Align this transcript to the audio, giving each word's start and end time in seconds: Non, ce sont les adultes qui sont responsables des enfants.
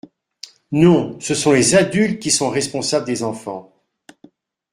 Non, 0.71 1.19
ce 1.19 1.35
sont 1.35 1.51
les 1.51 1.75
adultes 1.75 2.19
qui 2.19 2.31
sont 2.31 2.49
responsables 2.49 3.05
des 3.05 3.21
enfants. 3.21 3.71